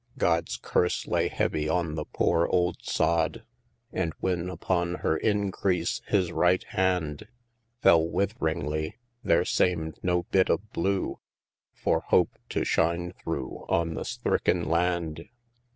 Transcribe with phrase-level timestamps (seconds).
[0.17, 3.43] God's curse lay heavy on the poor ould sod,
[3.93, 7.27] An' whin upon her increase His right hand
[7.83, 11.19] Fell with'ringly, there samed no bit of blue
[11.75, 15.29] For Hope to shine through on the sthricken land.